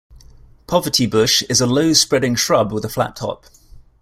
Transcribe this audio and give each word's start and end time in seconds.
Poverty 0.65 1.05
bush 1.05 1.43
is 1.43 1.61
a 1.61 1.67
low, 1.67 1.93
spreading 1.93 2.33
shrub 2.33 2.71
with 2.71 2.83
a 2.83 2.89
flat 2.89 3.15
top. 3.15 3.45